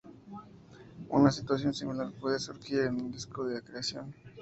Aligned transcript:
Una 1.09 1.29
situación 1.29 1.75
similar 1.75 2.11
puede 2.19 2.39
surgir 2.39 2.79
en 2.85 2.95
un 2.99 3.11
disco 3.11 3.43
de 3.45 3.59
acreción. 3.59 4.15